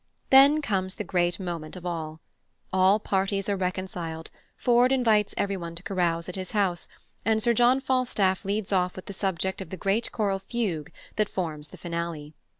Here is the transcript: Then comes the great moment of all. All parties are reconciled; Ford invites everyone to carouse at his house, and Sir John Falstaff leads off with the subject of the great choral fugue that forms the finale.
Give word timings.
Then 0.31 0.63
comes 0.63 0.95
the 0.95 1.03
great 1.03 1.39
moment 1.39 1.75
of 1.75 1.85
all. 1.85 2.21
All 2.73 2.99
parties 2.99 3.47
are 3.47 3.55
reconciled; 3.55 4.31
Ford 4.57 4.91
invites 4.91 5.35
everyone 5.37 5.75
to 5.75 5.83
carouse 5.83 6.27
at 6.27 6.33
his 6.35 6.53
house, 6.53 6.87
and 7.23 7.37
Sir 7.43 7.53
John 7.53 7.79
Falstaff 7.79 8.43
leads 8.43 8.73
off 8.73 8.95
with 8.95 9.05
the 9.05 9.13
subject 9.13 9.61
of 9.61 9.69
the 9.69 9.77
great 9.77 10.11
choral 10.11 10.39
fugue 10.39 10.91
that 11.17 11.29
forms 11.29 11.67
the 11.67 11.77
finale. 11.77 12.33